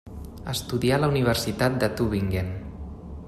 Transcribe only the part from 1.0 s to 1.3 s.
la